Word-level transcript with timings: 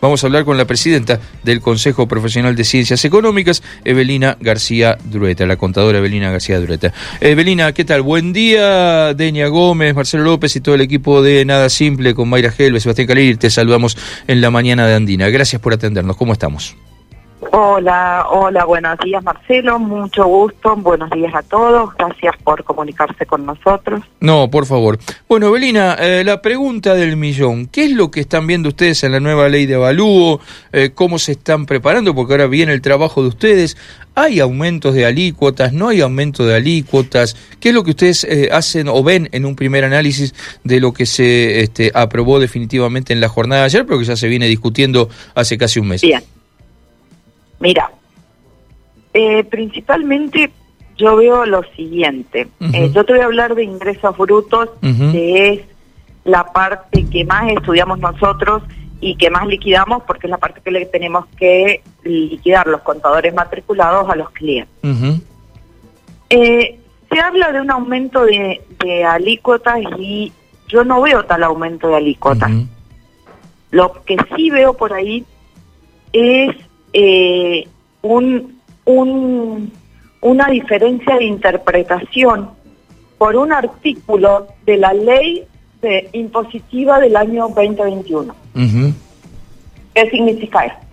Vamos 0.00 0.22
a 0.22 0.28
hablar 0.28 0.44
con 0.44 0.56
la 0.56 0.64
presidenta 0.64 1.18
del 1.42 1.60
Consejo 1.60 2.06
Profesional 2.06 2.54
de 2.54 2.64
Ciencias 2.64 3.04
Económicas, 3.04 3.62
Evelina 3.84 4.36
García 4.40 4.96
Drueta, 5.04 5.44
la 5.46 5.56
contadora 5.56 5.98
Evelina 5.98 6.30
García 6.30 6.60
Drueta. 6.60 6.92
Evelina, 7.20 7.72
¿qué 7.72 7.84
tal? 7.84 8.02
Buen 8.02 8.32
día, 8.32 9.14
Deña 9.14 9.48
Gómez, 9.48 9.94
Marcelo 9.94 10.22
López 10.22 10.54
y 10.54 10.60
todo 10.60 10.76
el 10.76 10.82
equipo 10.82 11.20
de 11.22 11.44
Nada 11.44 11.68
Simple 11.68 12.14
con 12.14 12.28
Mayra 12.28 12.52
Gelbe, 12.52 12.78
Sebastián 12.78 13.08
Calir. 13.08 13.38
Te 13.38 13.50
saludamos 13.50 13.96
en 14.28 14.40
la 14.40 14.50
mañana 14.50 14.86
de 14.86 14.94
Andina. 14.94 15.28
Gracias 15.30 15.60
por 15.60 15.72
atendernos. 15.72 16.16
¿Cómo 16.16 16.32
estamos? 16.32 16.76
Hola, 17.40 18.26
hola, 18.30 18.64
buenos 18.64 18.98
días 18.98 19.22
Marcelo, 19.22 19.78
mucho 19.78 20.24
gusto, 20.26 20.74
buenos 20.74 21.08
días 21.10 21.32
a 21.32 21.42
todos, 21.42 21.94
gracias 21.94 22.34
por 22.42 22.64
comunicarse 22.64 23.26
con 23.26 23.46
nosotros. 23.46 24.02
No, 24.18 24.50
por 24.50 24.66
favor. 24.66 24.98
Bueno, 25.28 25.46
Evelina, 25.46 25.94
eh, 25.94 26.24
la 26.24 26.42
pregunta 26.42 26.96
del 26.96 27.16
millón, 27.16 27.66
¿qué 27.66 27.84
es 27.84 27.92
lo 27.92 28.10
que 28.10 28.20
están 28.20 28.46
viendo 28.48 28.70
ustedes 28.70 29.04
en 29.04 29.12
la 29.12 29.20
nueva 29.20 29.48
ley 29.48 29.66
de 29.66 29.76
avalúo? 29.76 30.40
Eh, 30.72 30.90
¿Cómo 30.92 31.20
se 31.20 31.32
están 31.32 31.64
preparando? 31.66 32.12
Porque 32.12 32.32
ahora 32.32 32.48
viene 32.48 32.72
el 32.72 32.80
trabajo 32.80 33.22
de 33.22 33.28
ustedes. 33.28 33.76
¿Hay 34.16 34.40
aumentos 34.40 34.94
de 34.94 35.06
alícuotas? 35.06 35.72
¿No 35.72 35.88
hay 35.88 36.00
aumento 36.00 36.44
de 36.44 36.56
alícuotas? 36.56 37.36
¿Qué 37.60 37.68
es 37.68 37.74
lo 37.74 37.84
que 37.84 37.90
ustedes 37.90 38.24
eh, 38.24 38.48
hacen 38.50 38.88
o 38.88 39.04
ven 39.04 39.28
en 39.30 39.46
un 39.46 39.54
primer 39.54 39.84
análisis 39.84 40.34
de 40.64 40.80
lo 40.80 40.92
que 40.92 41.06
se 41.06 41.60
este, 41.60 41.92
aprobó 41.94 42.40
definitivamente 42.40 43.12
en 43.12 43.20
la 43.20 43.28
jornada 43.28 43.60
de 43.60 43.66
ayer, 43.66 43.86
pero 43.86 44.00
que 44.00 44.06
ya 44.06 44.16
se 44.16 44.26
viene 44.26 44.48
discutiendo 44.48 45.08
hace 45.36 45.56
casi 45.56 45.78
un 45.78 45.86
mes? 45.86 46.02
Bien. 46.02 46.22
Mira, 47.60 47.90
eh, 49.14 49.44
principalmente 49.44 50.50
yo 50.96 51.16
veo 51.16 51.46
lo 51.46 51.62
siguiente. 51.76 52.48
Eh, 52.72 52.90
yo 52.92 53.04
te 53.04 53.12
voy 53.12 53.22
a 53.22 53.26
hablar 53.26 53.54
de 53.54 53.64
ingresos 53.64 54.16
brutos, 54.16 54.70
que 54.80 55.52
es 55.52 55.60
la 56.24 56.52
parte 56.52 57.06
que 57.08 57.24
más 57.24 57.50
estudiamos 57.50 57.98
nosotros 57.98 58.62
y 59.00 59.16
que 59.16 59.30
más 59.30 59.46
liquidamos 59.46 60.02
porque 60.04 60.26
es 60.26 60.30
la 60.30 60.38
parte 60.38 60.60
que 60.60 60.70
le 60.70 60.84
tenemos 60.86 61.26
que 61.38 61.82
liquidar 62.02 62.66
los 62.66 62.82
contadores 62.82 63.32
matriculados 63.32 64.10
a 64.10 64.16
los 64.16 64.30
clientes. 64.30 64.74
Eh, 66.30 66.78
se 67.10 67.20
habla 67.20 67.52
de 67.52 67.60
un 67.60 67.70
aumento 67.70 68.24
de, 68.24 68.60
alícuotas 69.04 69.78
y 69.98 70.32
yo 70.68 70.84
no 70.84 71.00
veo 71.00 71.24
tal 71.24 71.44
aumento 71.44 71.88
de 71.88 71.96
alícuotas. 71.96 72.50
Lo 73.70 74.04
que 74.04 74.16
sí 74.36 74.50
veo 74.50 74.74
por 74.74 74.92
ahí 74.92 75.24
es 76.12 76.54
eh, 76.92 77.68
un, 78.02 78.60
un, 78.84 79.72
una 80.20 80.46
diferencia 80.46 81.16
de 81.16 81.24
interpretación 81.24 82.50
por 83.18 83.36
un 83.36 83.52
artículo 83.52 84.46
de 84.64 84.76
la 84.76 84.92
ley 84.92 85.44
de 85.82 86.08
impositiva 86.12 86.98
del 87.00 87.16
año 87.16 87.48
2021. 87.48 88.34
¿Qué 89.94 90.10
significa 90.10 90.64
esto? 90.64 90.86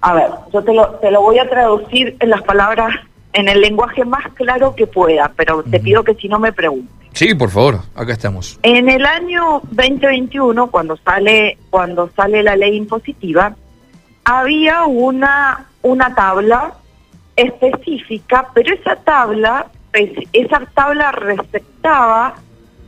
A 0.00 0.14
ver, 0.14 0.30
yo 0.52 0.62
te 0.62 0.72
lo, 0.72 0.90
te 0.96 1.10
lo 1.10 1.22
voy 1.22 1.38
a 1.38 1.48
traducir 1.48 2.16
en 2.20 2.30
las 2.30 2.42
palabras, 2.42 2.94
en 3.32 3.48
el 3.48 3.60
lenguaje 3.60 4.04
más 4.04 4.32
claro 4.34 4.74
que 4.74 4.86
pueda, 4.86 5.32
pero 5.36 5.62
te 5.62 5.80
pido 5.80 6.04
que 6.04 6.14
si 6.14 6.28
no 6.28 6.38
me 6.38 6.52
preguntes. 6.52 6.94
Sí, 7.12 7.34
por 7.34 7.50
favor, 7.50 7.80
acá 7.94 8.12
estamos. 8.12 8.60
En 8.62 8.90
el 8.90 9.06
año 9.06 9.62
2021, 9.70 10.70
cuando 10.70 10.98
sale, 10.98 11.56
cuando 11.70 12.10
sale 12.14 12.42
la 12.42 12.56
ley 12.56 12.76
impositiva, 12.76 13.56
había 14.26 14.84
una, 14.86 15.66
una 15.82 16.12
tabla 16.14 16.74
específica, 17.36 18.48
pero 18.52 18.74
esa 18.74 18.96
tabla, 18.96 19.68
pues, 19.92 20.10
esa 20.32 20.60
tabla 20.74 21.12
respetaba 21.12 22.34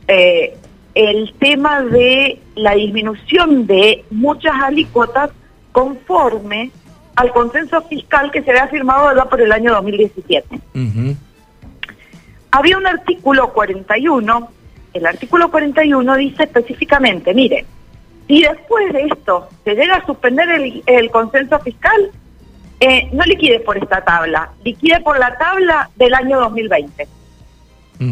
eh, 0.09 0.57
el 0.95 1.33
tema 1.39 1.81
de 1.81 2.41
la 2.55 2.73
disminución 2.73 3.67
de 3.67 4.03
muchas 4.11 4.53
alícuotas 4.61 5.31
conforme 5.71 6.71
al 7.15 7.31
consenso 7.31 7.81
fiscal 7.83 8.31
que 8.31 8.43
se 8.43 8.51
había 8.51 8.67
firmado 8.67 9.29
por 9.29 9.39
el 9.39 9.53
año 9.53 9.71
2017. 9.71 10.59
Había 12.51 12.77
un 12.77 12.87
artículo 12.87 13.53
41, 13.53 14.49
el 14.93 15.05
artículo 15.05 15.49
41 15.49 16.15
dice 16.17 16.43
específicamente, 16.43 17.33
mire, 17.33 17.65
y 18.29 18.43
después 18.43 18.93
de 18.93 19.05
esto 19.05 19.49
se 19.63 19.73
llega 19.73 19.95
a 19.95 20.05
suspender 20.05 20.47
el, 20.85 21.11
consenso 21.11 21.59
fiscal, 21.59 22.11
eh, 22.79 23.09
no 23.11 23.23
liquide 23.25 23.59
por 23.59 23.75
esta 23.75 24.05
tabla, 24.05 24.51
liquide 24.63 25.01
por 25.01 25.17
la 25.17 25.35
tabla 25.37 25.89
del 25.95 26.13
año 26.13 26.39
2020. 26.39 27.07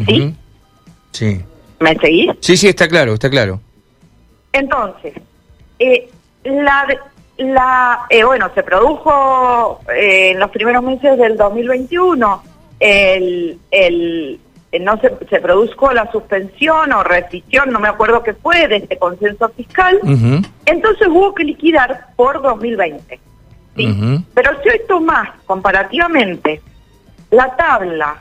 ¿Sí? 0.06 0.34
Sí. 1.12 1.40
¿Me 1.78 1.94
seguís? 1.94 2.32
Sí, 2.40 2.56
sí, 2.56 2.66
está 2.68 2.88
claro, 2.88 3.14
está 3.14 3.30
claro. 3.30 3.60
Entonces, 4.52 5.14
eh, 5.78 6.10
la, 6.42 6.84
la 7.36 8.00
eh, 8.10 8.24
bueno, 8.24 8.50
se 8.56 8.64
produjo 8.64 9.80
en 9.94 10.40
los 10.40 10.50
primeros 10.50 10.82
meses 10.82 11.16
del 11.16 11.36
2021 11.36 12.42
el, 12.80 13.56
el, 13.70 14.40
no 14.78 15.00
se, 15.00 15.10
se 15.30 15.40
produjo 15.40 15.92
la 15.92 16.10
suspensión 16.12 16.92
o 16.92 17.02
rescisión, 17.02 17.70
no 17.70 17.80
me 17.80 17.88
acuerdo 17.88 18.22
qué 18.22 18.34
fue, 18.34 18.68
de 18.68 18.76
este 18.76 18.98
consenso 18.98 19.48
fiscal, 19.50 19.98
entonces 20.66 21.08
hubo 21.08 21.34
que 21.34 21.44
liquidar 21.44 22.08
por 22.16 22.42
2020. 22.42 23.18
¿sí? 23.76 24.24
Pero 24.34 24.50
si 24.62 24.68
hoy 24.68 24.80
tomás 24.86 25.30
comparativamente 25.46 26.60
la 27.30 27.56
tabla 27.56 28.16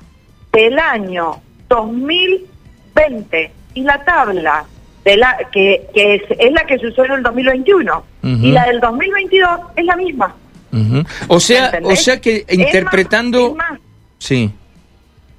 del 0.53 0.79
año 0.79 1.41
2020 1.67 3.51
y 3.73 3.81
la 3.81 4.03
tabla 4.05 4.65
de 5.03 5.17
la 5.17 5.37
que, 5.51 5.87
que 5.93 6.15
es, 6.15 6.51
la 6.53 6.65
que 6.65 6.79
se 6.79 6.87
usó 6.87 7.05
en 7.05 7.11
el 7.13 7.23
2021 7.23 8.03
y 8.23 8.51
la 8.51 8.65
del 8.65 8.79
2022 8.79 9.49
es 9.75 9.85
la 9.85 9.95
misma. 9.97 10.35
O 11.27 11.39
sea, 11.41 11.79
o 11.83 11.95
sea 11.95 12.21
que 12.21 12.45
interpretando... 12.49 13.57
sí 14.17 14.53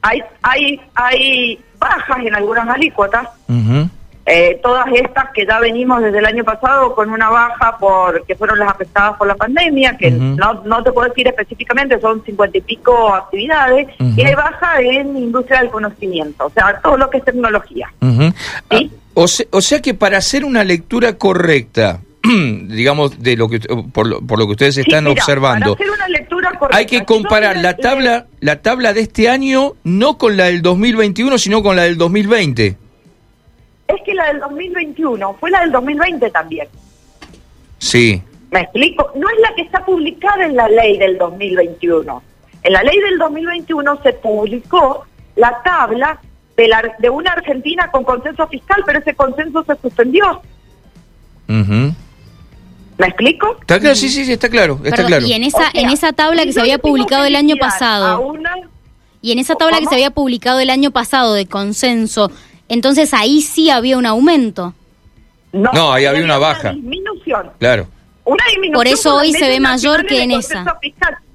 hay, 0.02 0.22
hay, 0.42 0.80
hay 0.94 1.64
bajas 1.78 2.18
en 2.24 2.34
algunas 2.34 2.68
alícuotas. 2.68 3.28
Eh, 4.30 4.60
todas 4.62 4.84
estas 4.92 5.30
que 5.32 5.46
ya 5.46 5.58
venimos 5.58 6.02
desde 6.02 6.18
el 6.18 6.26
año 6.26 6.44
pasado 6.44 6.94
con 6.94 7.08
una 7.08 7.30
baja 7.30 7.78
por 7.78 8.26
que 8.26 8.34
fueron 8.34 8.58
las 8.58 8.68
afectadas 8.68 9.16
por 9.16 9.26
la 9.26 9.34
pandemia, 9.34 9.96
que 9.96 10.10
no, 10.10 10.52
no 10.64 10.82
te 10.82 10.92
puedo 10.92 11.08
decir 11.08 11.26
específicamente, 11.26 11.98
son 11.98 12.22
cincuenta 12.24 12.58
y 12.58 12.60
pico 12.60 13.14
actividades, 13.14 13.88
y 13.98 14.22
hay 14.22 14.34
baja 14.34 14.82
en 14.82 15.16
industria 15.16 15.60
del 15.60 15.70
conocimiento, 15.70 16.44
o 16.44 16.50
sea, 16.50 16.78
todo 16.82 16.98
lo 16.98 17.08
que 17.08 17.16
es 17.16 17.24
tecnología. 17.24 17.90
¿Sí? 18.02 18.34
Ah, 18.68 18.80
o, 19.14 19.24
o 19.24 19.60
sea 19.62 19.80
que 19.80 19.94
para 19.94 20.18
hacer 20.18 20.44
una 20.44 20.62
lectura 20.62 21.16
correcta, 21.16 22.00
digamos, 22.68 23.22
de 23.22 23.36
lo 23.36 23.48
que 23.48 23.60
por 23.92 24.06
lo, 24.06 24.20
por 24.20 24.38
lo 24.38 24.46
que 24.46 24.52
ustedes 24.52 24.78
están 24.78 25.06
observando. 25.06 25.76
hay 26.70 26.86
que 26.86 27.04
comparar 27.04 27.56
la 27.58 27.76
tabla 27.76 28.26
la 28.40 28.60
tabla 28.60 28.92
de 28.92 29.00
este 29.00 29.28
año 29.28 29.74
no 29.84 30.18
con 30.18 30.36
la 30.36 30.46
del 30.46 30.62
2021, 30.62 31.38
sino 31.38 31.62
con 31.62 31.76
la 31.76 31.82
del 31.82 31.96
2020. 31.96 32.76
Es 33.88 33.96
que 34.04 34.14
la 34.14 34.26
del 34.26 34.40
2021 34.40 35.36
fue 35.40 35.50
la 35.50 35.60
del 35.60 35.72
2020 35.72 36.30
también. 36.30 36.68
Sí. 37.78 38.22
¿Me 38.50 38.60
explico? 38.60 39.10
No 39.14 39.28
es 39.28 39.40
la 39.40 39.54
que 39.54 39.62
está 39.62 39.84
publicada 39.84 40.44
en 40.44 40.56
la 40.56 40.68
ley 40.68 40.98
del 40.98 41.16
2021. 41.18 42.22
En 42.62 42.72
la 42.72 42.82
ley 42.82 42.98
del 43.00 43.18
2021 43.18 44.02
se 44.02 44.12
publicó 44.14 45.06
la 45.36 45.62
tabla 45.62 46.20
de, 46.56 46.68
la, 46.68 46.82
de 46.98 47.08
una 47.08 47.32
Argentina 47.32 47.90
con 47.90 48.04
consenso 48.04 48.46
fiscal, 48.48 48.82
pero 48.84 48.98
ese 48.98 49.14
consenso 49.14 49.64
se 49.64 49.76
suspendió. 49.76 50.42
¿Me 52.98 53.06
explico? 53.06 53.56
Está 53.60 53.78
claro, 53.78 53.94
sí, 53.94 54.08
sí, 54.08 54.24
sí, 54.24 54.32
está 54.32 54.48
claro, 54.48 54.80
está 54.84 55.06
claro. 55.06 55.24
Y 55.24 55.32
en 55.32 55.44
esa, 55.44 55.70
en 55.72 55.88
esa 55.88 56.12
tabla 56.12 56.44
que 56.44 56.52
se 56.52 56.60
había 56.60 56.78
publicado 56.78 57.24
el 57.24 57.36
año 57.36 57.54
pasado. 57.56 58.34
Y 59.22 59.32
en 59.32 59.38
esa 59.38 59.54
tabla 59.54 59.78
que 59.78 59.86
se 59.86 59.94
había 59.94 60.10
publicado 60.10 60.58
el 60.58 60.68
año 60.68 60.90
pasado 60.90 61.34
de 61.34 61.46
consenso, 61.46 62.30
entonces 62.68 63.14
ahí 63.14 63.40
sí 63.40 63.70
había 63.70 63.96
un 63.98 64.06
aumento. 64.06 64.74
No, 65.52 65.92
ahí 65.92 66.06
había 66.06 66.24
una 66.24 66.38
baja. 66.38 66.72
disminución. 66.72 67.50
Claro. 67.58 67.86
Una 68.24 68.44
disminución. 68.46 68.74
Por 68.74 68.86
eso 68.88 69.14
hoy 69.16 69.32
se 69.32 69.48
ve 69.48 69.60
mayor 69.60 70.04
que 70.04 70.22
en 70.22 70.32
esa. 70.32 70.64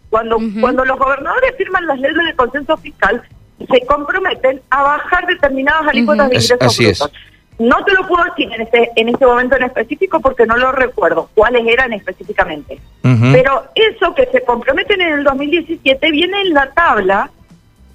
Cuando, 0.10 0.38
cuando 0.60 0.86
los 0.86 1.00
gobernadores 1.00 1.56
firman 1.58 1.88
las 1.88 2.00
leyes 2.00 2.26
de 2.26 2.36
consenso 2.36 2.78
fiscal, 2.78 3.24
se 3.58 3.86
comprometen 3.88 4.62
a 4.70 4.84
bajar 4.84 5.26
determinadas 5.26 5.88
alícuotas 5.88 6.30
de 6.30 6.36
ingresos 6.36 6.58
Así 6.60 6.86
Es. 6.86 7.04
No 7.60 7.84
te 7.86 7.94
lo 7.94 8.08
puedo 8.08 8.24
decir 8.26 8.52
en 8.52 8.62
este, 8.62 8.92
en 8.96 9.10
este 9.10 9.26
momento 9.26 9.56
en 9.56 9.64
específico 9.64 10.20
porque 10.20 10.46
no 10.46 10.58
lo 10.58 10.72
recuerdo 10.72 11.30
cuáles 11.36 11.66
eran 11.68 11.94
específicamente. 11.94 12.80
Pero 13.02 13.66
eso 13.76 14.14
que 14.16 14.26
se 14.28 14.42
comprometen 14.42 15.02
en 15.02 15.14
el 15.14 15.24
2017 15.24 16.12
viene 16.12 16.42
en 16.42 16.54
la 16.54 16.72
tabla 16.72 17.30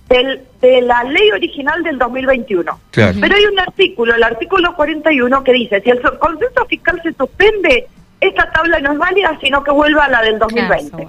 del, 0.08 0.42
de 0.60 0.80
la 0.82 1.04
ley 1.04 1.30
original 1.30 1.82
del 1.82 1.98
2021. 1.98 2.80
Pero 3.20 3.36
hay 3.36 3.44
un 3.44 3.58
artículo, 3.58 4.14
el 4.14 4.22
artículo 4.22 4.74
41, 4.74 5.44
que 5.44 5.52
dice, 5.52 5.80
si 5.80 5.90
el 5.90 6.00
consenso 6.18 6.64
fiscal 6.66 7.00
se 7.02 7.12
suspende, 7.12 7.88
esta 8.20 8.50
tabla 8.50 8.78
no 8.80 8.92
es 8.92 8.98
válida, 8.98 9.38
sino 9.40 9.62
que 9.62 9.70
vuelva 9.70 10.04
a 10.04 10.08
la 10.08 10.22
del 10.22 10.38
2020. 10.38 11.08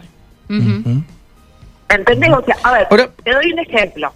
¿Entendés? 1.90 2.32
O 2.32 2.44
sea, 2.44 2.56
a 2.64 2.74
ver, 2.74 2.88
te 3.24 3.32
doy 3.32 3.54
un 3.54 3.60
ejemplo. 3.60 4.14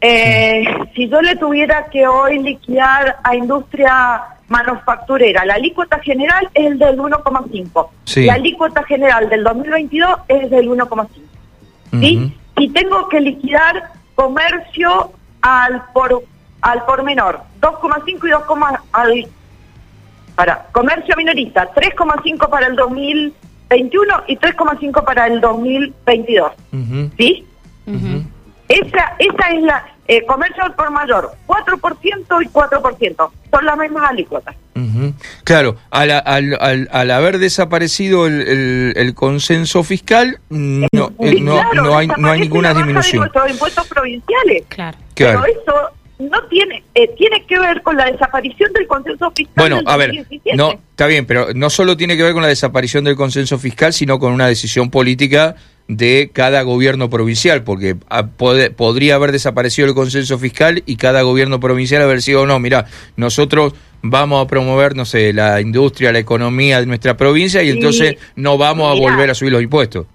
Eh, 0.00 0.64
si 0.94 1.08
yo 1.08 1.20
le 1.22 1.36
tuviera 1.36 1.86
que 1.86 2.06
hoy 2.06 2.38
liquidar 2.38 3.16
a 3.24 3.34
industria 3.34 4.22
manufacturera, 4.48 5.44
la 5.44 5.54
alícuota 5.54 5.98
general 6.00 6.48
es 6.54 6.66
el 6.66 6.78
del 6.78 6.98
1,5. 6.98 7.88
La 8.26 8.34
alícuota 8.34 8.84
general 8.84 9.28
del 9.28 9.42
2022 9.42 10.20
es 10.28 10.50
del 10.50 10.68
1,5. 10.68 11.08
¿Sí? 12.00 12.36
Y 12.58 12.68
tengo 12.70 13.08
que 13.08 13.20
liquidar 13.20 13.90
comercio 14.14 15.12
al 15.40 15.82
por 15.92 16.22
al 16.62 16.84
por 16.84 17.02
menor, 17.04 17.42
2,5 17.60 18.26
y 18.26 18.30
2, 18.30 18.42
al 18.92 19.28
para 20.34 20.66
comercio 20.72 21.14
minorista, 21.16 21.72
3,5 21.74 22.50
para 22.50 22.66
el 22.66 22.76
2021 22.76 24.22
y 24.26 24.36
3,5 24.36 25.04
para 25.04 25.26
el 25.26 25.40
2022. 25.40 26.52
¿Sí? 27.16 27.46
Esa 28.68 29.14
esa 29.18 29.48
es 29.50 29.62
la 29.62 29.96
eh, 30.08 30.24
comercio 30.24 30.62
al 30.62 30.74
por 30.74 30.90
mayor, 30.90 31.32
4% 31.46 32.44
y 32.44 32.48
4%. 32.48 33.30
Son 33.50 33.64
las 33.64 33.78
mismas 33.78 34.10
alícuotas. 34.10 34.54
Claro, 35.44 35.76
al, 35.90 36.10
al, 36.10 36.88
al, 36.92 37.10
haber 37.10 37.38
desaparecido 37.38 38.26
el, 38.26 38.92
el, 38.94 39.14
consenso 39.14 39.82
fiscal, 39.82 40.38
no, 40.48 40.86
eh, 41.20 41.40
no, 41.40 41.72
no, 41.72 41.96
hay, 41.96 42.06
no 42.06 42.30
hay 42.30 42.40
ninguna 42.40 42.74
disminución. 42.74 43.30
De 43.32 43.50
impuestos 43.50 43.86
provinciales. 43.88 44.64
Claro. 44.68 44.98
Pero 45.14 45.44
eso 45.44 45.74
no 46.18 46.42
tiene 46.48 46.82
eh, 46.94 47.08
tiene 47.16 47.44
que 47.46 47.58
ver 47.58 47.82
con 47.82 47.96
la 47.96 48.06
desaparición 48.06 48.72
del 48.72 48.86
consenso 48.86 49.30
fiscal. 49.34 49.54
Bueno, 49.56 49.80
a 49.86 49.96
ver, 49.96 50.12
no 50.54 50.72
está 50.72 51.06
bien, 51.06 51.26
pero 51.26 51.48
no 51.54 51.70
solo 51.70 51.96
tiene 51.96 52.16
que 52.16 52.22
ver 52.22 52.32
con 52.32 52.42
la 52.42 52.48
desaparición 52.48 53.04
del 53.04 53.16
consenso 53.16 53.58
fiscal, 53.58 53.92
sino 53.92 54.18
con 54.18 54.32
una 54.32 54.46
decisión 54.46 54.90
política 54.90 55.56
de 55.88 56.30
cada 56.32 56.62
gobierno 56.62 57.10
provincial, 57.10 57.62
porque 57.62 57.96
ah, 58.08 58.26
podría 58.76 59.14
haber 59.14 59.32
desaparecido 59.32 59.88
el 59.88 59.94
consenso 59.94 60.38
fiscal 60.38 60.82
y 60.86 60.96
cada 60.96 61.22
gobierno 61.22 61.60
provincial 61.60 62.02
haber 62.02 62.22
sido, 62.22 62.46
no, 62.46 62.58
mira, 62.58 62.86
nosotros 63.16 63.74
vamos 64.02 64.44
a 64.44 64.48
promover, 64.48 64.96
no 64.96 65.04
sé, 65.04 65.32
la 65.32 65.60
industria, 65.60 66.12
la 66.12 66.18
economía 66.18 66.80
de 66.80 66.86
nuestra 66.86 67.16
provincia 67.16 67.62
y 67.62 67.70
entonces 67.70 68.16
no 68.34 68.58
vamos 68.58 68.90
a 68.90 69.00
volver 69.00 69.30
a 69.30 69.34
subir 69.34 69.52
los 69.52 69.62
impuestos. 69.62 70.06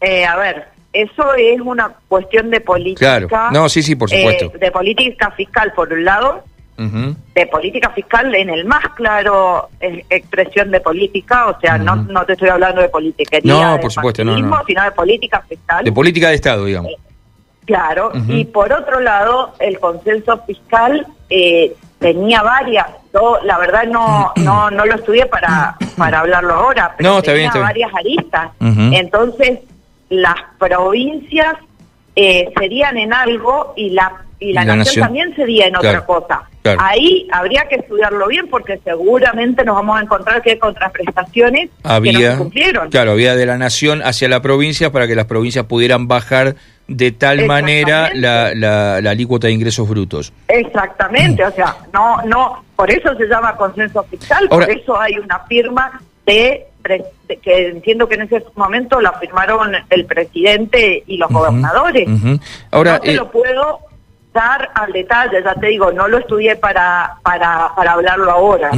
Eh, 0.00 0.24
a 0.24 0.36
ver, 0.36 0.68
eso 0.92 1.34
es 1.34 1.60
una 1.60 1.92
cuestión 2.08 2.50
de 2.50 2.60
política. 2.60 3.26
Claro, 3.26 3.50
no, 3.52 3.68
sí, 3.68 3.82
sí, 3.82 3.96
por 3.96 4.10
supuesto. 4.10 4.46
Eh, 4.54 4.58
de 4.58 4.70
política 4.70 5.30
fiscal, 5.32 5.72
por 5.74 5.92
un 5.92 6.04
lado, 6.04 6.44
de 7.34 7.46
política 7.46 7.90
fiscal 7.90 8.34
en 8.34 8.48
el 8.48 8.64
más 8.64 8.82
claro 8.96 9.68
expresión 9.80 10.70
de 10.70 10.80
política, 10.80 11.48
o 11.48 11.60
sea, 11.60 11.76
no, 11.76 11.96
no 11.96 12.24
te 12.24 12.32
estoy 12.32 12.48
hablando 12.48 12.80
de 12.80 12.88
politiquería, 12.88 13.72
no, 13.72 13.80
por 13.80 13.92
supuesto, 13.92 14.24
no, 14.24 14.34
sino 14.66 14.84
de 14.84 14.92
política 14.92 15.44
fiscal. 15.46 15.84
De 15.84 15.92
política 15.92 16.30
de 16.30 16.36
Estado, 16.36 16.64
digamos. 16.64 16.92
Eh, 16.92 16.96
claro, 17.66 18.12
y 18.28 18.46
por 18.46 18.72
otro 18.72 19.00
lado, 19.00 19.54
el 19.58 19.78
consenso 19.78 20.42
fiscal 20.46 21.06
eh, 21.28 21.74
tenía 21.98 22.42
varias, 22.42 22.86
yo 23.12 23.38
la 23.44 23.58
verdad 23.58 23.84
no 23.84 24.32
no 24.36 24.70
no 24.70 24.86
lo 24.86 24.94
estudié 24.94 25.26
para 25.26 25.76
para 25.98 26.20
hablarlo 26.20 26.54
ahora, 26.54 26.94
pero 26.96 27.20
tenía 27.20 27.52
varias 27.52 27.92
aristas. 27.94 28.52
Entonces, 28.58 29.60
las 30.08 30.36
provincias 30.58 31.56
eh, 32.16 32.50
serían 32.58 32.96
en 32.96 33.12
algo 33.12 33.74
y 33.76 33.90
la 33.90 34.24
y 34.40 34.54
la, 34.54 34.64
nación, 34.64 35.04
también 35.04 35.36
sería 35.36 35.66
en 35.66 35.76
otra 35.76 36.04
cosa. 36.06 36.49
Ahí 36.78 37.26
habría 37.32 37.66
que 37.68 37.76
estudiarlo 37.76 38.26
bien 38.28 38.46
porque 38.48 38.78
seguramente 38.84 39.64
nos 39.64 39.76
vamos 39.76 39.98
a 39.98 40.02
encontrar 40.02 40.42
que 40.42 40.50
hay 40.50 40.58
contraprestaciones 40.58 41.70
había, 41.82 42.12
que 42.12 42.28
no 42.28 42.38
cumplieron. 42.38 42.90
Claro, 42.90 43.12
había 43.12 43.34
de 43.34 43.46
la 43.46 43.56
nación 43.56 44.02
hacia 44.02 44.28
la 44.28 44.42
provincia 44.42 44.92
para 44.92 45.06
que 45.06 45.14
las 45.14 45.24
provincias 45.24 45.64
pudieran 45.64 46.06
bajar 46.06 46.56
de 46.86 47.12
tal 47.12 47.46
manera 47.46 48.10
la, 48.14 48.52
la, 48.54 48.96
alícuota 49.10 49.46
de 49.46 49.54
ingresos 49.54 49.88
brutos. 49.88 50.32
Exactamente, 50.48 51.44
o 51.44 51.52
sea, 51.52 51.76
no, 51.92 52.20
no, 52.24 52.64
por 52.76 52.90
eso 52.90 53.14
se 53.14 53.26
llama 53.26 53.56
consenso 53.56 54.02
fiscal, 54.04 54.48
por 54.48 54.68
eso 54.68 55.00
hay 55.00 55.16
una 55.18 55.38
firma 55.40 56.00
de 56.26 56.66
que 57.42 57.68
entiendo 57.68 58.08
que 58.08 58.16
en 58.16 58.22
ese 58.22 58.44
momento 58.56 59.00
la 59.00 59.12
firmaron 59.12 59.72
el 59.88 60.04
presidente 60.06 61.04
y 61.06 61.16
los 61.16 61.30
gobernadores. 61.30 62.08
Ahora, 62.70 62.94
no 62.94 63.00
te 63.00 63.12
eh, 63.12 63.14
lo 63.14 63.30
puedo 63.30 63.89
dar 64.32 64.70
al 64.74 64.92
detalle, 64.92 65.42
ya 65.42 65.54
te 65.54 65.68
digo, 65.68 65.92
no 65.92 66.06
lo 66.06 66.18
estudié 66.18 66.56
para 66.56 67.16
para, 67.22 67.72
para 67.74 67.92
hablarlo 67.92 68.30
ahora. 68.30 68.70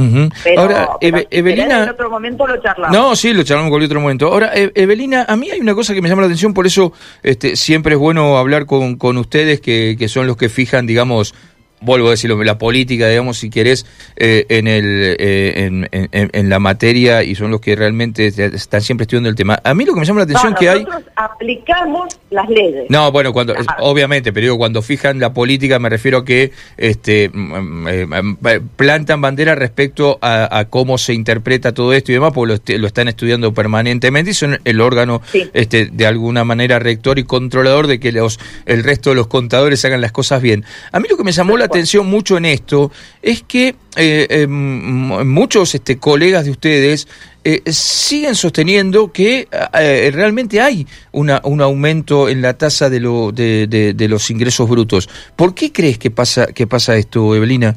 pero, 0.43 0.61
ahora, 0.61 0.89
Evelina... 0.99 1.83
En 1.83 1.89
otro 1.89 2.09
momento 2.09 2.47
lo 2.47 2.61
charlamos. 2.61 2.97
No, 2.97 3.15
sí, 3.15 3.33
lo 3.33 3.43
charlamos 3.43 3.67
en 3.67 3.71
cualquier 3.71 3.91
otro 3.91 4.01
momento. 4.01 4.27
Ahora, 4.27 4.51
Evelina, 4.53 5.25
a 5.27 5.35
mí 5.35 5.51
hay 5.51 5.59
una 5.59 5.75
cosa 5.75 5.93
que 5.93 6.01
me 6.01 6.09
llama 6.09 6.21
la 6.21 6.27
atención, 6.27 6.53
por 6.53 6.65
eso 6.65 6.93
este, 7.21 7.55
siempre 7.55 7.93
es 7.93 7.99
bueno 7.99 8.37
hablar 8.37 8.65
con, 8.65 8.95
con 8.95 9.17
ustedes, 9.17 9.61
que, 9.61 9.95
que 9.97 10.07
son 10.07 10.27
los 10.27 10.37
que 10.37 10.49
fijan, 10.49 10.87
digamos, 10.87 11.35
vuelvo 11.83 12.07
a 12.07 12.11
decirlo, 12.11 12.41
la 12.43 12.57
política, 12.57 13.07
digamos, 13.07 13.37
si 13.37 13.49
querés, 13.49 13.85
eh, 14.15 14.45
en, 14.49 14.67
el, 14.67 15.15
eh, 15.19 15.53
en, 15.65 15.89
en, 16.11 16.49
la 16.49 16.59
materia 16.59 17.23
y 17.23 17.35
son 17.35 17.51
los 17.51 17.61
que 17.61 17.75
realmente 17.75 18.27
están 18.27 18.81
siempre 18.81 19.03
estudiando 19.03 19.29
el 19.29 19.35
tema. 19.35 19.59
A 19.63 19.73
mí 19.73 19.85
lo 19.85 19.93
que 19.93 19.99
me 19.99 20.05
llama 20.05 20.19
la 20.19 20.25
atención 20.25 20.53
es 20.53 20.59
que 20.59 20.69
hay... 20.69 20.83
Nosotros 20.83 21.11
aplicamos 21.15 22.19
las 22.29 22.49
leyes. 22.49 22.85
No, 22.89 23.11
bueno, 23.11 23.33
cuando 23.33 23.55
obviamente, 23.79 24.33
pero 24.33 24.45
digo, 24.45 24.57
cuando 24.57 24.81
fijan 24.81 25.19
la 25.19 25.33
política 25.33 25.79
me 25.79 25.89
refiero 25.89 26.19
a 26.19 26.25
que 26.25 26.51
este, 26.77 27.29
mm, 27.33 27.87
mm, 27.87 28.37
eh, 28.47 28.61
plantan 28.75 29.21
bandera 29.21 29.55
respecto 29.55 30.19
a, 30.21 30.65
cómo 30.69 30.97
se 30.97 31.13
interpreta 31.13 31.73
todo 31.73 31.93
esto 31.93 32.11
y 32.11 32.15
demás, 32.15 32.31
porque 32.33 32.77
lo, 32.77 32.87
están 32.87 33.07
estudiando 33.07 33.53
permanentemente 33.53 34.31
y 34.31 34.33
son 34.33 34.59
el 34.63 34.81
órgano 34.81 35.21
este, 35.53 35.87
de 35.87 36.05
alguna 36.05 36.43
manera 36.43 36.79
rector 36.79 37.19
y 37.19 37.23
controlador 37.23 37.87
de 37.87 37.99
que 37.99 38.11
los 38.11 38.39
el 38.65 38.83
resto 38.83 39.09
de 39.09 39.15
los 39.15 39.27
contadores 39.27 39.83
hagan 39.85 40.01
las 40.01 40.11
cosas 40.11 40.41
bien. 40.41 40.63
A 40.91 40.99
mí 40.99 41.07
lo 41.09 41.17
que 41.17 41.23
me 41.23 41.31
llamó 41.31 41.57
la 41.57 41.67
atención 41.73 42.07
mucho 42.07 42.37
en 42.37 42.45
esto 42.45 42.91
es 43.21 43.43
que 43.43 43.75
eh, 43.95 44.27
em, 44.29 45.27
muchos 45.27 45.75
este, 45.75 45.97
colegas 45.97 46.45
de 46.45 46.51
ustedes 46.51 47.07
eh, 47.43 47.61
siguen 47.71 48.35
sosteniendo 48.35 49.11
que 49.11 49.47
eh, 49.73 50.11
realmente 50.13 50.61
hay 50.61 50.87
una, 51.11 51.41
un 51.43 51.61
aumento 51.61 52.29
en 52.29 52.41
la 52.41 52.53
tasa 52.53 52.89
de, 52.89 52.99
lo, 52.99 53.31
de, 53.31 54.07
los 54.09 54.29
ingresos 54.29 54.69
brutos. 54.69 55.09
¿Por 55.35 55.53
qué 55.53 55.71
crees 55.71 55.97
que 55.97 56.11
pasa, 56.11 56.47
que 56.47 56.67
pasa 56.67 56.95
esto, 56.95 57.35
Evelina? 57.35 57.75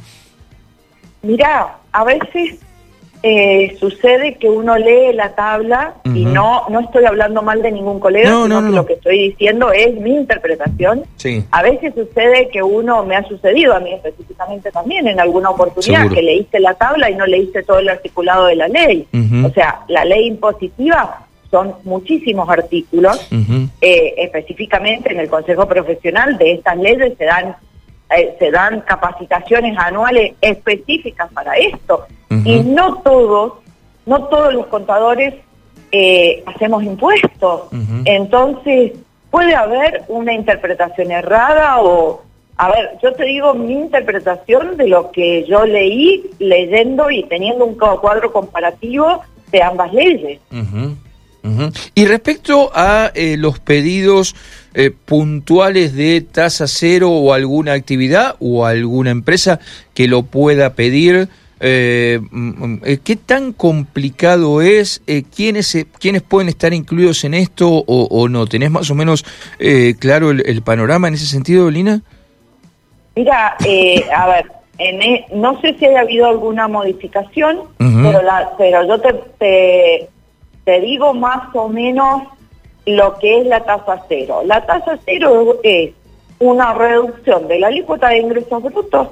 Mira, 1.22 1.76
a 1.92 2.04
veces 2.04 2.60
eh, 3.22 3.76
sucede 3.78 4.34
que 4.34 4.48
uno 4.48 4.76
lee 4.76 5.12
la 5.14 5.34
tabla 5.34 5.94
y 6.04 6.24
no 6.24 6.64
no 6.68 6.80
estoy 6.80 7.04
hablando 7.04 7.42
mal 7.42 7.62
de 7.62 7.72
ningún 7.72 8.00
colega, 8.00 8.30
sino 8.42 8.64
que 8.64 8.72
lo 8.72 8.86
que 8.86 8.92
estoy 8.94 9.30
diciendo 9.30 9.72
es 9.72 9.94
mi 10.00 10.14
interpretación. 10.14 11.04
A 11.50 11.62
veces 11.62 11.94
sucede 11.94 12.48
que 12.48 12.62
uno, 12.62 13.04
me 13.04 13.16
ha 13.16 13.26
sucedido 13.26 13.74
a 13.74 13.80
mí 13.80 13.92
específicamente 13.92 14.70
también 14.70 15.06
en 15.08 15.20
alguna 15.20 15.50
oportunidad, 15.50 16.08
que 16.10 16.22
leíste 16.22 16.60
la 16.60 16.74
tabla 16.74 17.10
y 17.10 17.14
no 17.14 17.26
leíste 17.26 17.62
todo 17.62 17.78
el 17.78 17.88
articulado 17.88 18.46
de 18.46 18.56
la 18.56 18.68
ley. 18.68 19.06
O 19.44 19.50
sea, 19.50 19.80
la 19.88 20.04
ley 20.04 20.26
impositiva 20.26 21.26
son 21.50 21.74
muchísimos 21.84 22.48
artículos, 22.48 23.28
eh, 23.80 24.14
específicamente 24.18 25.12
en 25.12 25.20
el 25.20 25.28
Consejo 25.28 25.66
Profesional 25.66 26.36
de 26.38 26.52
estas 26.52 26.76
leyes 26.76 27.12
se 27.16 27.24
dan 27.24 27.56
eh, 28.10 28.36
se 28.38 28.50
dan 28.50 28.82
capacitaciones 28.82 29.76
anuales 29.78 30.34
específicas 30.40 31.30
para 31.32 31.54
esto 31.54 32.06
y 32.44 32.60
no 32.60 32.98
todos, 33.02 33.54
no 34.04 34.24
todos 34.24 34.54
los 34.54 34.66
contadores 34.66 35.34
eh, 35.92 36.42
hacemos 36.46 36.82
impuestos. 36.84 37.62
Entonces, 38.04 38.92
puede 39.30 39.54
haber 39.54 40.04
una 40.08 40.32
interpretación 40.32 41.10
errada 41.10 41.80
o, 41.80 42.22
a 42.56 42.70
ver, 42.70 42.98
yo 43.02 43.12
te 43.12 43.24
digo 43.24 43.54
mi 43.54 43.74
interpretación 43.74 44.76
de 44.76 44.88
lo 44.88 45.10
que 45.10 45.44
yo 45.44 45.66
leí 45.66 46.30
leyendo 46.38 47.10
y 47.10 47.24
teniendo 47.24 47.64
un 47.64 47.74
cuadro 47.74 48.32
comparativo 48.32 49.22
de 49.50 49.62
ambas 49.62 49.92
leyes. 49.92 50.40
Y 51.94 52.06
respecto 52.06 52.70
a 52.74 53.10
eh, 53.14 53.36
los 53.38 53.58
pedidos 53.58 54.34
eh, 54.74 54.90
puntuales 54.90 55.94
de 55.94 56.20
tasa 56.20 56.66
cero 56.66 57.10
o 57.10 57.32
alguna 57.32 57.72
actividad 57.72 58.36
o 58.40 58.66
alguna 58.66 59.10
empresa 59.10 59.60
que 59.94 60.08
lo 60.08 60.22
pueda 60.24 60.74
pedir, 60.74 61.28
eh, 61.60 62.20
mm, 62.30 62.76
¿qué 63.02 63.16
tan 63.16 63.52
complicado 63.52 64.60
es? 64.60 65.02
¿quiénes, 65.34 65.86
¿Quiénes 65.98 66.22
pueden 66.22 66.48
estar 66.48 66.74
incluidos 66.74 67.24
en 67.24 67.34
esto 67.34 67.68
o, 67.86 68.28
no? 68.28 68.46
¿Tenés 68.46 68.70
más 68.70 68.90
o 68.90 68.94
menos 68.94 69.24
claro 69.98 70.30
el, 70.30 70.62
panorama 70.62 71.08
en 71.08 71.14
ese 71.14 71.26
sentido, 71.26 71.70
Lina? 71.70 72.02
Mira, 73.14 73.56
a 74.14 74.26
ver, 74.26 74.52
en 74.78 75.24
no 75.40 75.58
sé 75.62 75.74
si 75.78 75.86
haya 75.86 76.00
habido 76.00 76.26
alguna 76.26 76.68
modificación, 76.68 77.60
pero, 77.78 78.22
la, 78.22 78.50
pero 78.58 78.86
yo 78.86 79.00
te 79.00 79.14
te 79.38 80.10
digo 80.80 81.14
más 81.14 81.54
o 81.54 81.68
menos 81.68 82.22
lo 82.86 83.18
que 83.18 83.40
es 83.40 83.46
la 83.46 83.64
tasa 83.64 84.02
cero. 84.08 84.42
La 84.44 84.64
tasa 84.64 84.98
cero 85.04 85.58
es 85.62 85.92
una 86.38 86.74
reducción 86.74 87.48
de 87.48 87.58
la 87.60 87.68
alícuota 87.68 88.08
de 88.08 88.18
ingresos 88.18 88.62
brutos 88.62 89.08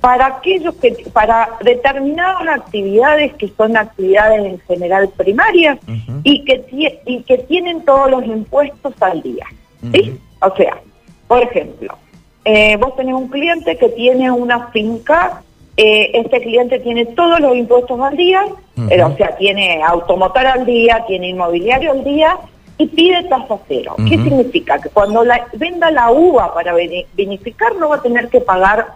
para 0.00 0.26
aquellos 0.26 0.74
que, 0.76 0.96
para 1.12 1.50
determinadas 1.62 2.60
actividades 2.60 3.34
que 3.34 3.48
son 3.48 3.76
actividades 3.76 4.44
en 4.44 4.60
general 4.60 5.10
primarias 5.16 5.78
y, 6.24 6.44
que, 6.44 6.64
y 7.04 7.22
que 7.22 7.38
tienen 7.38 7.84
todos 7.84 8.10
los 8.10 8.24
impuestos 8.24 8.94
al 9.00 9.20
día. 9.22 9.46
¿sí? 9.92 10.18
O 10.40 10.56
sea, 10.56 10.80
por 11.28 11.42
ejemplo, 11.42 11.96
eh, 12.44 12.76
vos 12.78 12.96
tenés 12.96 13.14
un 13.14 13.28
cliente 13.28 13.76
que 13.76 13.90
tiene 13.90 14.30
una 14.30 14.68
finca 14.68 15.42
eh, 15.82 16.10
este 16.12 16.42
cliente 16.42 16.78
tiene 16.80 17.06
todos 17.06 17.40
los 17.40 17.56
impuestos 17.56 17.98
al 17.98 18.14
día, 18.14 18.44
eh, 18.90 19.02
o 19.02 19.16
sea, 19.16 19.34
tiene 19.38 19.82
automotor 19.82 20.46
al 20.46 20.66
día, 20.66 21.04
tiene 21.06 21.28
inmobiliario 21.28 21.92
al 21.92 22.04
día 22.04 22.36
y 22.76 22.86
pide 22.86 23.24
tasa 23.24 23.56
cero. 23.66 23.96
¿Qué 23.96 24.18
significa? 24.18 24.78
Que 24.78 24.90
cuando 24.90 25.24
la, 25.24 25.46
venda 25.54 25.90
la 25.90 26.10
uva 26.10 26.52
para 26.52 26.74
vinificar 27.14 27.76
no 27.76 27.88
va 27.88 27.96
a 27.96 28.02
tener 28.02 28.28
que 28.28 28.42
pagar 28.42 28.88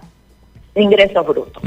ingresos 0.74 1.26
brutos. 1.26 1.62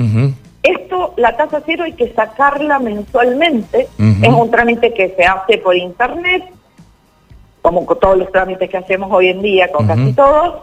Esto, 0.61 1.15
la 1.17 1.35
tasa 1.35 1.63
cero 1.65 1.85
hay 1.85 1.93
que 1.93 2.13
sacarla 2.13 2.77
mensualmente, 2.77 3.87
es 3.97 4.29
un 4.29 4.51
trámite 4.51 4.93
que 4.93 5.15
se 5.17 5.23
hace 5.25 5.57
por 5.57 5.75
internet, 5.75 6.43
como 7.63 7.87
con 7.87 7.99
todos 7.99 8.19
los 8.19 8.31
trámites 8.31 8.69
que 8.69 8.77
hacemos 8.77 9.11
hoy 9.11 9.29
en 9.29 9.41
día, 9.41 9.71
con 9.71 9.87
casi 9.87 10.13
todos, 10.13 10.61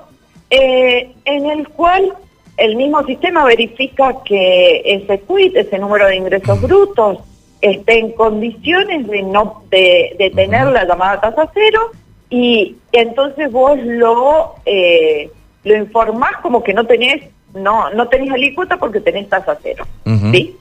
eh, 0.49 1.13
en 1.25 1.47
el 1.47 1.69
cual 1.71 2.15
el 2.57 2.77
mismo 2.77 3.05
sistema 3.05 3.45
verifica 3.45 4.23
que 4.25 4.83
ese 4.85 5.21
quit, 5.21 5.57
ese 5.57 5.79
número 5.79 6.07
de 6.07 6.17
ingresos 6.17 6.61
brutos, 6.61 7.19
esté 7.61 7.99
en 7.99 8.13
condiciones 8.13 9.07
de 9.09 9.23
no 9.23 9.63
de, 9.71 10.33
tener 10.35 10.67
la 10.67 10.85
llamada 10.85 11.21
tasa 11.21 11.51
cero 11.55 11.93
y 12.29 12.77
entonces 12.93 13.51
vos 13.51 13.79
lo 13.83 14.57
eh, 14.67 15.31
lo 15.65 15.77
informás 15.77 16.37
como 16.43 16.63
que 16.63 16.75
no 16.75 16.87
tenés 16.87 17.23
no 17.55 17.91
no 17.91 18.09
tenés 18.09 18.31
alícuota 18.33 18.77
porque 18.77 19.01
tenés 19.01 19.29
tasa 19.29 19.57
cero, 19.63 19.87
¿sí? 20.33 20.57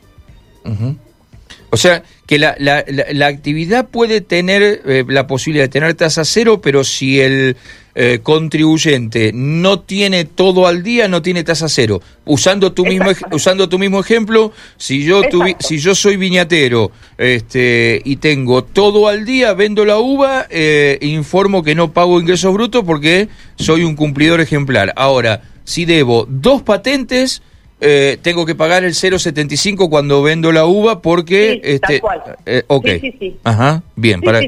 O 1.74 1.78
sea, 1.78 2.04
que 2.28 2.38
la, 2.38 2.56
la, 2.60 2.86
la, 2.88 3.26
actividad 3.26 3.88
puede 3.88 4.22
tener 4.22 4.84
eh, 4.86 5.04
la 5.08 5.26
posibilidad 5.26 5.64
de 5.64 5.70
tener 5.70 5.96
tasa 5.96 6.24
cero, 6.24 6.62
pero 6.62 6.84
si 6.84 7.20
el 7.20 7.58
eh, 7.96 8.20
contribuyente 8.22 9.32
no 9.34 9.80
tiene 9.80 10.26
todo 10.26 10.68
al 10.68 10.84
día, 10.84 11.08
no 11.08 11.24
tiene 11.24 11.44
tasa 11.44 11.68
cero. 11.68 12.00
Usando 12.26 12.74
tu 12.74 12.86
mismo 12.86 13.10
usando 13.32 13.70
tu 13.70 13.80
mismo 13.80 14.00
ejemplo, 14.00 14.52
si 14.78 15.04
yo 15.04 15.24
si 15.60 15.80
yo 15.80 15.96
soy 15.96 16.16
viñatero 16.16 16.92
este, 17.18 18.00
y 18.06 18.18
tengo 18.18 18.64
todo 18.64 19.08
al 19.08 19.26
día, 19.26 19.56
vendo 19.56 19.84
la 19.84 19.98
uva, 19.98 20.46
eh, 20.52 21.00
informo 21.02 21.64
que 21.64 21.74
no 21.74 21.92
pago 21.92 22.22
ingresos 22.22 22.54
brutos 22.54 22.84
porque 22.86 23.30
soy 23.56 23.84
un 23.84 23.96
cumplidor 23.96 24.42
ejemplar. 24.42 24.94
Ahora, 24.96 25.42
si 25.64 25.86
debo 25.86 26.28
dos 26.30 26.62
patentes, 26.62 27.42
eh, 27.84 28.18
tengo 28.22 28.46
que 28.46 28.56
pagar 28.56 28.84
el 28.84 28.94
0,75 28.94 29.90
cuando 29.90 30.24
vendo 30.24 30.52
la 30.52 30.66
uva 30.66 31.02
porque... 31.02 31.60
este, 31.64 32.02
eh, 32.46 32.64
ok. 32.68 32.88
Sí, 33.02 33.16
sí, 33.20 33.38
Ajá, 33.44 33.84
bien, 33.96 34.22
para, 34.22 34.40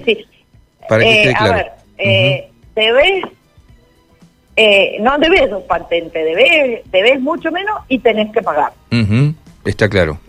para 0.88 1.04
que 1.04 1.22
esté 1.22 1.34
claro. 1.34 1.54
A 1.54 1.58
ver, 1.58 1.72
eh, 1.98 2.50
debes, 2.76 3.24
eh, 4.56 4.98
no 5.02 5.18
debes 5.18 5.50
dos 5.50 5.64
patentes, 5.64 6.14
debes, 6.14 6.82
debes 6.92 7.20
mucho 7.20 7.52
menos 7.52 7.82
y 7.90 8.00
tenés 8.00 8.32
que 8.32 8.42
pagar. 8.42 8.72
Está 9.66 9.90
claro, 9.90 10.20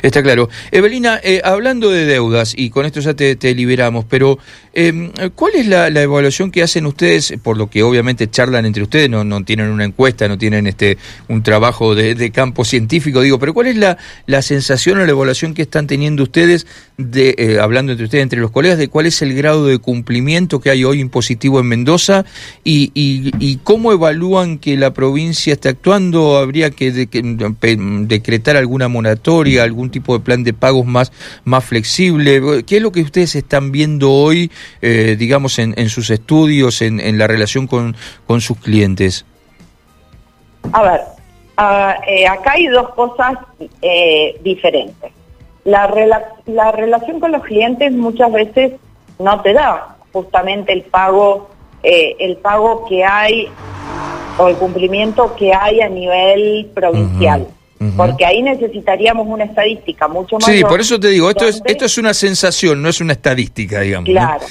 está 0.00 0.22
claro. 0.22 0.48
Evelina, 0.70 1.20
eh, 1.22 1.42
hablando 1.44 1.90
de 1.90 2.06
deudas, 2.06 2.54
y 2.56 2.70
con 2.70 2.86
esto 2.86 3.00
ya 3.00 3.12
te, 3.12 3.54
liberamos, 3.54 4.06
pero 4.06 4.38
em, 4.72 5.10
¿cuál 5.34 5.54
es 5.54 5.66
la, 5.66 5.88
evaluación 5.88 6.50
que 6.50 6.62
hacen 6.62 6.86
ustedes, 6.86 7.34
por 7.42 7.56
lo 7.56 7.68
que 7.68 7.82
obviamente 7.82 8.28
charlan 8.28 8.66
entre 8.66 8.82
ustedes, 8.82 9.08
no, 9.08 9.24
no 9.24 9.44
tienen 9.44 9.70
una 9.70 9.84
encuesta, 9.84 10.28
no 10.28 10.38
tienen 10.38 10.66
este 10.66 10.98
un 11.28 11.42
trabajo 11.42 11.94
de, 11.94 12.30
campo 12.32 12.64
científico, 12.64 13.20
digo, 13.20 13.38
pero 13.38 13.54
¿cuál 13.54 13.66
es 13.66 13.76
la, 13.76 13.98
la 14.26 14.42
sensación 14.42 14.98
o 14.98 15.04
la 15.04 15.10
evaluación 15.10 15.54
que 15.54 15.62
están 15.62 15.86
teniendo 15.86 16.22
ustedes, 16.22 16.66
de 16.96 17.34
eh, 17.38 17.58
hablando 17.60 17.92
entre 17.92 18.04
ustedes, 18.04 18.22
entre 18.22 18.40
los 18.40 18.50
colegas, 18.50 18.78
de 18.78 18.88
cuál 18.88 19.06
es 19.06 19.20
el 19.22 19.34
grado 19.34 19.66
de 19.66 19.78
cumplimiento 19.78 20.60
que 20.60 20.70
hay 20.70 20.84
hoy 20.84 21.00
impositivo 21.00 21.60
en 21.60 21.66
Mendoza 21.66 22.24
y, 22.64 22.90
y, 22.94 23.56
cómo 23.64 23.92
evalúan 23.92 24.58
que 24.58 24.76
la 24.76 24.92
provincia 24.94 25.52
está 25.52 25.70
actuando? 25.70 26.38
¿Habría 26.38 26.70
que, 26.70 26.92
decretar 26.92 28.56
alguna 28.56 28.88
moratoria, 28.88 29.62
algún 29.62 29.90
tipo 29.90 30.16
de 30.16 30.24
plan 30.24 30.44
de 30.44 30.52
pagos 30.52 30.86
más, 30.86 31.12
más 31.44 31.64
flexible? 31.64 32.62
¿Qué 32.66 32.76
es 32.76 32.82
lo 32.82 32.92
que 32.92 33.02
ustedes 33.02 33.34
están 33.34 33.72
viendo 33.72 34.10
hoy, 34.10 34.50
eh, 34.80 35.16
digamos, 35.18 35.58
en, 35.58 35.88
sus 35.88 36.10
estudios, 36.10 36.82
en, 36.82 37.18
la 37.18 37.26
relación 37.26 37.66
con, 37.66 37.96
con 38.26 38.40
sus 38.40 38.58
clientes? 38.58 39.24
A 40.72 40.82
ver, 40.82 41.00
eh, 42.06 42.26
acá 42.26 42.52
hay 42.52 42.66
dos 42.66 42.90
cosas 42.90 43.34
eh, 43.80 44.38
diferentes. 44.42 45.12
La, 45.64 45.88
la 46.46 46.72
relación 46.72 47.20
con 47.20 47.32
los 47.32 47.42
clientes 47.42 47.92
muchas 47.92 48.32
veces 48.32 48.72
no 49.18 49.40
te 49.42 49.52
da 49.52 49.96
justamente 50.12 50.72
el 50.72 50.82
pago, 50.82 51.48
el 51.82 52.36
pago 52.38 52.86
que 52.86 53.04
hay 53.04 53.48
o 54.38 54.48
el 54.48 54.56
cumplimiento 54.56 55.34
que 55.36 55.52
hay 55.54 55.80
a 55.80 55.88
nivel 55.88 56.70
provincial 56.74 57.46
porque 57.96 58.24
ahí 58.24 58.42
necesitaríamos 58.42 59.26
una 59.26 59.44
estadística 59.44 60.08
mucho 60.08 60.36
más. 60.36 60.44
Sí, 60.44 60.62
por 60.62 60.80
eso 60.80 60.98
te 60.98 61.08
digo, 61.08 61.30
esto 61.30 61.46
es 61.46 61.62
esto 61.64 61.84
es 61.84 61.98
una 61.98 62.14
sensación, 62.14 62.82
no 62.82 62.88
es 62.88 63.00
una 63.00 63.12
estadística, 63.12 63.80
digamos. 63.80 64.08
Claro. 64.08 64.44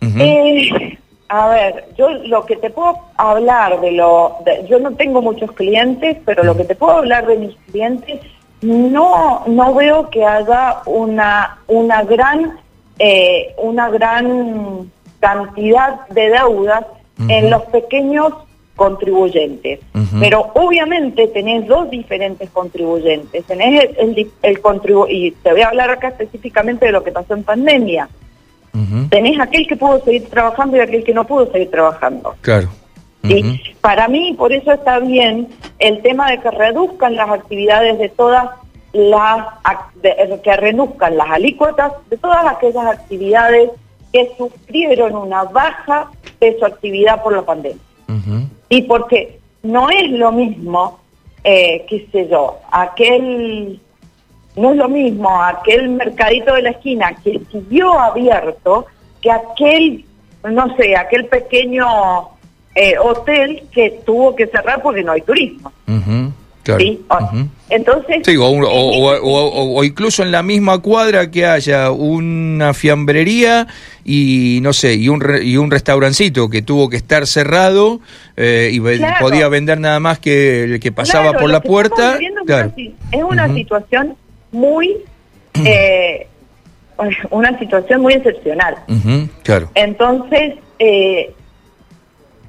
Eh, 0.00 0.98
a 1.28 1.48
ver, 1.48 1.86
yo 1.96 2.10
lo 2.10 2.44
que 2.44 2.56
te 2.56 2.70
puedo 2.70 2.98
hablar 3.16 3.80
de 3.80 3.92
lo, 3.92 4.38
yo 4.68 4.78
no 4.78 4.92
tengo 4.92 5.22
muchos 5.22 5.52
clientes, 5.52 6.18
pero 6.24 6.42
lo 6.42 6.56
que 6.56 6.64
te 6.64 6.74
puedo 6.74 6.98
hablar 6.98 7.26
de 7.26 7.36
mis 7.36 7.56
clientes, 7.70 8.20
no 8.60 9.42
no 9.46 9.74
veo 9.74 10.08
que 10.10 10.24
haya 10.24 10.82
una 10.86 11.58
una 11.66 12.04
gran 12.04 12.58
eh, 12.98 13.54
una 13.58 13.90
gran 13.90 14.90
cantidad 15.20 16.06
de 16.08 16.30
deudas 16.30 16.84
en 17.28 17.50
los 17.50 17.62
pequeños 17.64 18.32
contribuyentes. 18.76 19.80
Pero 20.18 20.50
obviamente 20.54 21.28
tenés 21.28 21.66
dos 21.66 21.90
diferentes 21.90 22.50
contribuyentes. 22.50 23.44
Tenés 23.44 23.90
el, 23.98 24.30
el, 24.42 24.60
y 25.10 25.30
te 25.30 25.52
voy 25.52 25.60
a 25.60 25.68
hablar 25.68 25.90
acá 25.90 26.08
específicamente 26.08 26.86
de 26.86 26.92
lo 26.92 27.04
que 27.04 27.12
pasó 27.12 27.34
en 27.34 27.44
pandemia. 27.44 28.08
Tenés 29.10 29.38
aquel 29.40 29.66
que 29.66 29.76
pudo 29.76 30.02
seguir 30.04 30.28
trabajando 30.28 30.76
y 30.76 30.80
aquel 30.80 31.04
que 31.04 31.14
no 31.14 31.26
pudo 31.26 31.50
seguir 31.52 31.70
trabajando. 31.70 32.34
Claro. 32.40 32.68
¿Sí? 33.22 33.60
Para 33.80 34.08
mí, 34.08 34.34
por 34.36 34.52
eso 34.52 34.72
está 34.72 34.98
bien 34.98 35.48
el 35.78 36.02
tema 36.02 36.30
de 36.30 36.40
que 36.40 36.50
reduzcan 36.50 37.14
las 37.14 37.30
actividades 37.30 37.98
de 37.98 38.08
todas 38.08 38.50
las, 38.92 39.46
que 40.42 40.56
reduzcan 40.56 41.16
las 41.16 41.30
alícuotas 41.30 41.92
de 42.10 42.16
todas 42.16 42.44
aquellas 42.46 42.86
actividades 42.86 43.70
que 44.12 44.30
sufrieron 44.36 45.14
una 45.14 45.44
baja 45.44 46.10
de 46.40 46.58
su 46.58 46.64
actividad 46.64 47.22
por 47.22 47.34
la 47.34 47.42
pandemia. 47.42 47.80
Y 48.72 48.80
porque 48.80 49.38
no 49.62 49.90
es 49.90 50.10
lo 50.12 50.32
mismo, 50.32 50.98
eh, 51.44 51.84
qué 51.90 52.08
sé 52.10 52.26
yo, 52.26 52.58
aquel, 52.70 53.78
no 54.56 54.70
es 54.70 54.76
lo 54.78 54.88
mismo 54.88 55.42
aquel 55.42 55.90
mercadito 55.90 56.54
de 56.54 56.62
la 56.62 56.70
esquina 56.70 57.14
que 57.22 57.38
siguió 57.52 57.92
abierto 58.00 58.86
que 59.20 59.30
aquel, 59.30 60.06
no 60.42 60.74
sé, 60.76 60.96
aquel 60.96 61.26
pequeño 61.26 61.84
eh, 62.74 62.94
hotel 62.98 63.64
que 63.72 64.00
tuvo 64.06 64.34
que 64.34 64.46
cerrar 64.46 64.80
porque 64.80 65.02
no 65.02 65.12
hay 65.12 65.20
turismo. 65.20 65.70
¿Sí? 66.64 67.04
Entonces... 67.68 68.22
o, 68.38 69.84
incluso 69.84 70.22
en 70.22 70.30
la 70.30 70.42
misma 70.42 70.78
cuadra 70.78 71.30
que 71.30 71.46
haya 71.46 71.90
una 71.90 72.74
fiambrería 72.74 73.66
y 74.04 74.60
no 74.62 74.72
sé, 74.72 74.94
y 74.94 75.08
un, 75.08 75.22
y 75.42 75.56
un 75.56 75.70
restaurancito 75.70 76.48
que 76.48 76.62
tuvo 76.62 76.88
que 76.88 76.96
estar 76.96 77.26
cerrado 77.26 78.00
eh, 78.36 78.70
y 78.72 78.80
podía 79.20 79.48
vender 79.48 79.80
nada 79.80 80.00
más 80.00 80.18
que 80.18 80.64
el 80.64 80.80
que 80.80 80.92
pasaba 80.92 81.32
por 81.32 81.50
la 81.50 81.60
puerta. 81.60 82.18
Es 83.10 83.22
una, 83.22 83.52
situación 83.54 84.16
muy... 84.50 84.96
Eh, 85.66 86.28
una 87.30 87.58
situación 87.58 88.00
muy 88.00 88.14
excepcional. 88.14 88.76
claro. 89.42 89.70
Entonces, 89.74 90.54
eh, 90.78 91.34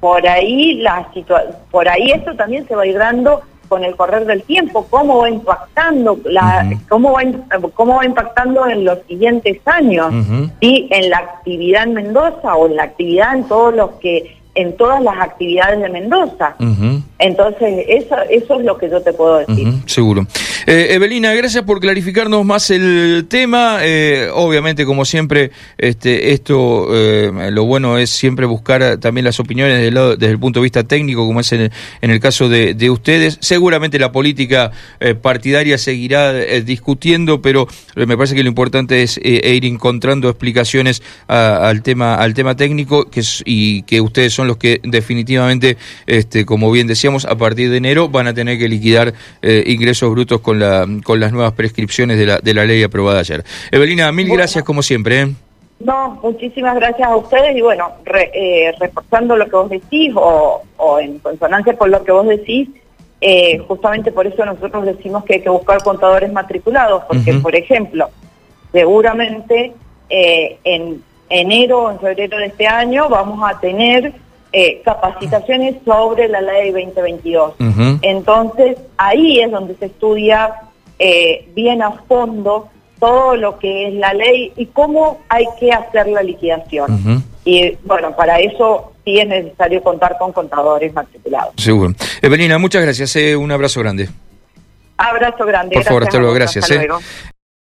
por 0.00 0.26
ahí 0.28 0.74
la 0.82 1.08
por 1.70 1.88
ahí 1.88 2.12
esto 2.12 2.34
también 2.36 2.66
se 2.68 2.74
va 2.74 2.82
a 2.82 2.86
ir 2.86 2.98
dando 2.98 3.42
con 3.68 3.84
el 3.84 3.96
correr 3.96 4.24
del 4.24 4.42
tiempo, 4.42 4.86
cómo 4.90 5.18
va 5.18 5.30
impactando, 5.30 6.18
la, 6.24 6.70
cómo, 6.88 7.12
va, 7.12 7.22
cómo 7.74 7.96
va 7.96 8.04
impactando 8.04 8.66
en 8.66 8.84
los 8.84 8.98
siguientes 9.08 9.58
años, 9.66 10.12
y 10.60 10.88
en 10.90 11.10
la 11.10 11.18
actividad 11.18 11.84
en 11.84 11.94
Mendoza 11.94 12.54
o 12.54 12.66
en 12.66 12.76
la 12.76 12.84
actividad 12.84 13.34
en 13.34 13.44
todos 13.44 13.74
los 13.74 13.90
que 14.00 14.36
en 14.54 14.76
todas 14.76 15.02
las 15.02 15.18
actividades 15.18 15.80
de 15.80 15.88
Mendoza. 15.88 16.54
Entonces, 17.18 17.84
eso, 17.88 18.16
eso 18.30 18.54
es 18.58 18.64
lo 18.64 18.78
que 18.78 18.88
yo 18.88 19.02
te 19.02 19.12
puedo 19.12 19.38
decir. 19.38 19.68
seguro. 19.86 20.26
Eh, 20.66 20.94
Evelina, 20.94 21.34
gracias 21.34 21.64
por 21.64 21.80
clarificarnos 21.80 22.44
más 22.44 22.70
el 22.70 23.26
tema. 23.28 23.78
Eh, 23.82 24.28
obviamente, 24.32 24.86
como 24.86 25.04
siempre, 25.04 25.50
este, 25.76 26.32
esto, 26.32 26.88
eh, 26.90 27.50
lo 27.50 27.64
bueno 27.64 27.98
es 27.98 28.10
siempre 28.10 28.46
buscar 28.46 28.98
también 28.98 29.24
las 29.24 29.38
opiniones 29.40 29.78
desde 29.92 30.30
el, 30.30 30.38
punto 30.38 30.60
de 30.60 30.64
vista 30.64 30.84
técnico, 30.84 31.26
como 31.26 31.40
es 31.40 31.52
en 31.52 31.70
el, 32.00 32.20
caso 32.20 32.48
de, 32.48 32.90
ustedes. 32.90 33.38
Seguramente 33.40 33.98
la 33.98 34.12
política 34.12 34.70
partidaria 35.22 35.78
seguirá 35.78 36.32
discutiendo, 36.32 37.42
pero 37.42 37.66
me 37.96 38.16
parece 38.16 38.34
que 38.34 38.42
lo 38.42 38.48
importante 38.48 39.02
es 39.02 39.18
ir 39.18 39.64
encontrando 39.64 40.28
explicaciones 40.28 41.02
al 41.28 41.82
tema 41.82 42.14
al 42.14 42.34
tema 42.34 42.56
técnico 42.56 43.10
que 43.10 43.22
y 43.44 43.82
que 43.82 44.00
ustedes 44.00 44.32
son 44.32 44.48
los 44.48 44.56
que 44.56 44.80
definitivamente, 44.82 45.76
este, 46.06 46.44
como 46.44 46.70
bien 46.70 46.86
decíamos, 46.86 47.24
a 47.24 47.36
partir 47.36 47.70
de 47.70 47.76
enero 47.76 48.08
van 48.08 48.26
a 48.26 48.34
tener 48.34 48.58
que 48.58 48.68
liquidar 48.68 49.14
eh, 49.42 49.64
ingresos 49.66 50.10
brutos 50.10 50.40
con, 50.40 50.53
la, 50.58 50.86
con 51.04 51.20
las 51.20 51.32
nuevas 51.32 51.52
prescripciones 51.52 52.18
de 52.18 52.26
la, 52.26 52.38
de 52.38 52.54
la 52.54 52.64
ley 52.64 52.82
aprobada 52.82 53.20
ayer. 53.20 53.44
Evelina, 53.70 54.10
mil 54.12 54.28
gracias 54.28 54.64
como 54.64 54.82
siempre. 54.82 55.20
¿eh? 55.22 55.28
No, 55.80 56.18
muchísimas 56.22 56.74
gracias 56.76 57.08
a 57.08 57.16
ustedes 57.16 57.56
y 57.56 57.60
bueno, 57.60 57.92
reforzando 58.78 59.36
lo 59.36 59.46
que 59.46 59.56
vos 59.56 59.70
decís 59.70 60.12
o, 60.14 60.62
o 60.76 60.98
en 60.98 61.18
consonancia 61.18 61.76
con 61.76 61.90
lo 61.90 62.02
que 62.04 62.12
vos 62.12 62.26
decís, 62.26 62.68
eh, 63.20 63.58
justamente 63.66 64.12
por 64.12 64.26
eso 64.26 64.44
nosotros 64.44 64.84
decimos 64.84 65.24
que 65.24 65.34
hay 65.34 65.40
que 65.40 65.48
buscar 65.48 65.82
contadores 65.82 66.32
matriculados, 66.32 67.04
porque, 67.04 67.32
por 67.34 67.56
ejemplo, 67.56 68.10
seguramente 68.72 69.72
eh, 70.10 70.58
en 70.64 71.02
enero 71.30 71.84
o 71.84 71.90
en 71.90 71.98
febrero 72.00 72.36
de 72.36 72.46
este 72.46 72.66
año 72.66 73.08
vamos 73.08 73.40
a 73.42 73.58
tener 73.58 74.12
eh, 74.54 74.80
capacitaciones 74.84 75.76
sobre 75.84 76.28
la 76.28 76.40
ley 76.40 76.70
2022. 76.70 77.54
Entonces, 78.02 78.78
ahí 78.96 79.40
es 79.40 79.50
donde 79.50 79.74
se 79.76 79.86
estudia 79.86 80.54
bien 81.54 81.82
a 81.82 81.90
fondo 82.08 82.70
todo 82.98 83.36
lo 83.36 83.58
que 83.58 83.88
es 83.88 83.94
la 83.94 84.14
ley 84.14 84.52
y 84.56 84.66
cómo 84.66 85.20
hay 85.28 85.44
que 85.58 85.72
hacer 85.72 86.06
la 86.08 86.22
liquidación. 86.22 87.22
Y 87.44 87.76
bueno, 87.84 88.16
para 88.16 88.38
eso 88.38 88.92
sí 89.04 89.18
es 89.18 89.28
necesario 89.28 89.82
contar 89.82 90.16
con 90.18 90.32
contadores 90.32 90.92
matriculados. 90.94 91.52
Seguro. 91.56 91.92
Evelina, 92.22 92.58
muchas 92.58 92.82
gracias. 92.82 93.14
Eh, 93.16 93.36
un 93.36 93.52
abrazo 93.52 93.80
grande. 93.80 94.08
Abrazo 94.96 95.44
grande. 95.44 95.74
Por 95.74 95.84
favor, 95.84 96.04
hasta 96.04 96.18
luego. 96.18 96.34
Gracias. 96.34 96.70
Eh. 96.70 96.88